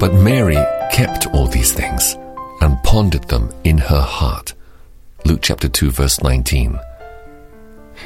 But 0.00 0.14
Mary 0.14 0.56
kept 0.90 1.26
all 1.26 1.46
these 1.46 1.72
things 1.74 2.16
and 2.62 2.82
pondered 2.82 3.28
them 3.28 3.52
in 3.64 3.76
her 3.76 4.00
heart. 4.00 4.54
Luke 5.26 5.40
chapter 5.42 5.68
2 5.68 5.90
verse 5.90 6.22
19. 6.22 6.80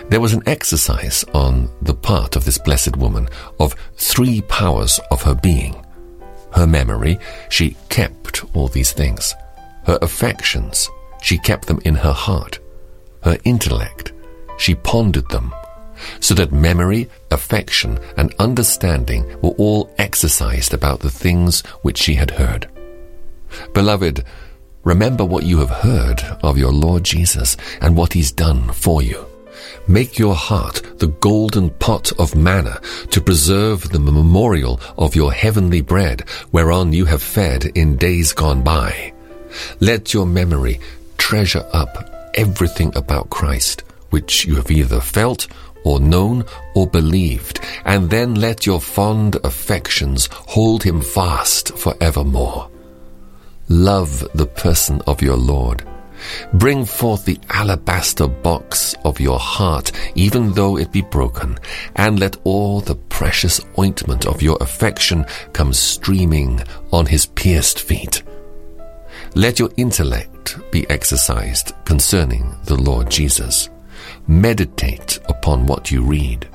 There 0.08 0.20
was 0.20 0.32
an 0.32 0.42
exercise 0.44 1.24
on 1.34 1.70
the 1.82 1.94
part 1.94 2.34
of 2.34 2.44
this 2.44 2.58
blessed 2.58 2.96
woman 2.96 3.28
of 3.60 3.76
three 3.94 4.40
powers 4.40 4.98
of 5.12 5.22
her 5.22 5.36
being. 5.36 5.86
Her 6.52 6.66
memory, 6.66 7.16
she 7.48 7.76
kept 7.90 8.44
all 8.56 8.66
these 8.66 8.90
things. 8.90 9.32
Her 9.86 9.98
affections, 10.02 10.90
she 11.22 11.38
kept 11.38 11.68
them 11.68 11.80
in 11.84 11.94
her 11.94 12.12
heart. 12.12 12.58
Her 13.22 13.38
intellect, 13.44 14.12
she 14.58 14.74
pondered 14.74 15.28
them, 15.28 15.54
so 16.20 16.34
that 16.34 16.52
memory, 16.52 17.08
affection, 17.30 17.98
and 18.16 18.34
understanding 18.38 19.26
were 19.40 19.54
all 19.58 19.92
exercised 19.98 20.74
about 20.74 21.00
the 21.00 21.10
things 21.10 21.60
which 21.82 21.98
she 21.98 22.14
had 22.14 22.32
heard. 22.32 22.68
Beloved, 23.72 24.24
remember 24.82 25.24
what 25.24 25.44
you 25.44 25.58
have 25.58 25.70
heard 25.70 26.20
of 26.42 26.58
your 26.58 26.72
Lord 26.72 27.04
Jesus 27.04 27.56
and 27.80 27.96
what 27.96 28.12
he's 28.12 28.32
done 28.32 28.72
for 28.72 29.02
you. 29.02 29.26
Make 29.86 30.18
your 30.18 30.34
heart 30.34 30.98
the 30.98 31.08
golden 31.08 31.70
pot 31.70 32.12
of 32.18 32.34
manna 32.34 32.80
to 33.10 33.20
preserve 33.20 33.90
the 33.90 33.98
memorial 33.98 34.80
of 34.96 35.14
your 35.14 35.32
heavenly 35.32 35.82
bread 35.82 36.22
whereon 36.52 36.92
you 36.92 37.04
have 37.04 37.22
fed 37.22 37.66
in 37.74 37.96
days 37.96 38.32
gone 38.32 38.62
by. 38.62 39.12
Let 39.80 40.14
your 40.14 40.26
memory 40.26 40.80
treasure 41.18 41.66
up 41.72 42.30
everything 42.34 42.92
about 42.96 43.30
Christ, 43.30 43.82
which 44.10 44.44
you 44.46 44.56
have 44.56 44.70
either 44.70 45.00
felt 45.00 45.48
or 45.84 46.00
known 46.00 46.44
or 46.74 46.86
believed, 46.86 47.60
and 47.84 48.10
then 48.10 48.34
let 48.34 48.66
your 48.66 48.80
fond 48.80 49.36
affections 49.44 50.28
hold 50.32 50.82
him 50.82 51.00
fast 51.00 51.76
for 51.76 51.94
evermore. 52.00 52.70
Love 53.68 54.26
the 54.34 54.46
person 54.46 55.00
of 55.06 55.22
your 55.22 55.36
Lord. 55.36 55.84
Bring 56.54 56.84
forth 56.84 57.24
the 57.24 57.38
alabaster 57.50 58.26
box 58.26 58.94
of 59.04 59.20
your 59.20 59.38
heart, 59.38 59.92
even 60.14 60.52
though 60.52 60.78
it 60.78 60.92
be 60.92 61.02
broken, 61.02 61.58
and 61.96 62.18
let 62.18 62.36
all 62.44 62.80
the 62.80 62.94
precious 62.94 63.60
ointment 63.78 64.26
of 64.26 64.42
your 64.42 64.56
affection 64.60 65.26
come 65.52 65.72
streaming 65.72 66.62
on 66.92 67.06
his 67.06 67.26
pierced 67.26 67.80
feet. 67.80 68.22
Let 69.34 69.58
your 69.58 69.70
intellect 69.76 70.58
be 70.70 70.88
exercised 70.88 71.72
concerning 71.84 72.54
the 72.64 72.76
Lord 72.76 73.10
Jesus. 73.10 73.68
Meditate 74.26 75.18
upon 75.44 75.66
what 75.66 75.90
you 75.90 76.00
read. 76.00 76.48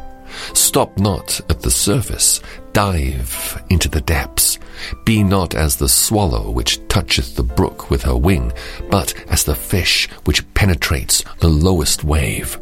Stop 0.55 0.97
not 0.97 1.39
at 1.47 1.61
the 1.61 1.69
surface, 1.69 2.41
dive 2.73 3.63
into 3.69 3.87
the 3.87 4.01
depths. 4.01 4.57
Be 5.05 5.21
not 5.21 5.53
as 5.53 5.75
the 5.75 5.87
swallow 5.87 6.49
which 6.49 6.79
toucheth 6.87 7.35
the 7.35 7.43
brook 7.43 7.91
with 7.91 8.01
her 8.01 8.17
wing, 8.17 8.51
but 8.89 9.13
as 9.29 9.43
the 9.43 9.53
fish 9.53 10.09
which 10.25 10.51
penetrates 10.55 11.23
the 11.37 11.49
lowest 11.49 12.03
wave. 12.03 12.57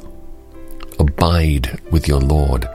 Abide 1.00 1.80
with 1.92 2.10
your 2.10 2.20
Lord. 2.20 2.68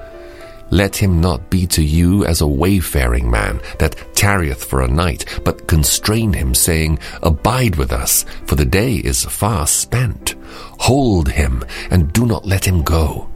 Let 0.71 0.97
him 0.97 1.21
not 1.21 1.51
be 1.51 1.67
to 1.67 1.83
you 1.83 2.25
as 2.25 2.41
a 2.41 2.47
wayfaring 2.47 3.31
man 3.31 3.61
that 3.81 4.15
tarrieth 4.15 4.65
for 4.65 4.81
a 4.81 4.89
night, 4.89 5.27
but 5.45 5.69
constrain 5.69 6.33
him, 6.33 6.55
saying, 6.55 7.01
Abide 7.23 7.77
with 7.77 7.93
us, 7.93 8.25
for 8.47 8.55
the 8.55 8.65
day 8.65 8.95
is 8.95 9.27
far 9.27 9.67
spent. 9.67 10.37
Hold 10.89 11.29
him, 11.29 11.63
and 11.91 12.15
do 12.15 12.25
not 12.25 12.47
let 12.47 12.67
him 12.67 12.83
go. 12.83 13.29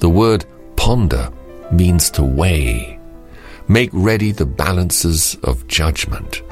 The 0.00 0.08
word 0.08 0.46
ponder 0.76 1.30
means 1.70 2.10
to 2.12 2.22
weigh. 2.22 2.98
Make 3.68 3.90
ready 3.92 4.32
the 4.32 4.46
balances 4.46 5.36
of 5.44 5.68
judgment. 5.68 6.42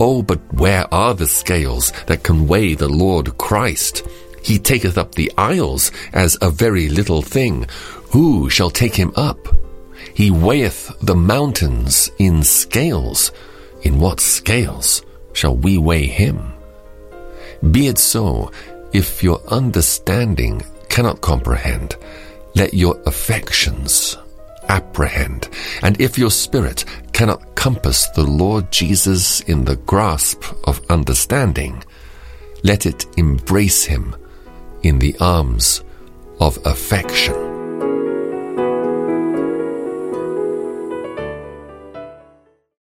Oh, 0.00 0.22
but 0.22 0.40
where 0.54 0.92
are 0.92 1.14
the 1.14 1.28
scales 1.28 1.92
that 2.06 2.22
can 2.22 2.48
weigh 2.48 2.74
the 2.74 2.88
Lord 2.88 3.36
Christ? 3.36 4.02
He 4.42 4.58
taketh 4.58 4.98
up 4.98 5.14
the 5.14 5.30
isles 5.36 5.92
as 6.14 6.38
a 6.40 6.50
very 6.50 6.88
little 6.88 7.20
thing. 7.22 7.66
Who 8.12 8.48
shall 8.48 8.70
take 8.70 8.94
him 8.94 9.12
up? 9.16 9.38
He 10.14 10.30
weigheth 10.30 10.90
the 11.02 11.14
mountains 11.14 12.10
in 12.18 12.42
scales. 12.42 13.32
In 13.82 14.00
what 14.00 14.18
scales 14.18 15.02
shall 15.34 15.56
we 15.56 15.76
weigh 15.76 16.06
him? 16.06 16.54
Be 17.70 17.88
it 17.88 17.98
so, 17.98 18.50
if 18.92 19.22
your 19.22 19.40
understanding 19.48 20.62
cannot 20.88 21.20
comprehend, 21.20 21.96
let 22.54 22.74
your 22.74 23.00
affections 23.06 24.16
apprehend. 24.68 25.48
And 25.82 26.00
if 26.00 26.18
your 26.18 26.30
spirit 26.30 26.84
cannot 27.12 27.54
compass 27.54 28.08
the 28.08 28.24
Lord 28.24 28.70
Jesus 28.70 29.40
in 29.40 29.64
the 29.64 29.76
grasp 29.76 30.44
of 30.64 30.84
understanding, 30.90 31.82
let 32.62 32.86
it 32.86 33.06
embrace 33.16 33.84
him 33.84 34.16
in 34.82 34.98
the 34.98 35.16
arms 35.20 35.82
of 36.40 36.58
affection. 36.66 37.43